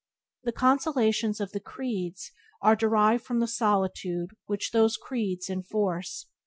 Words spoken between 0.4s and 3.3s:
The consolations of the creeds are derived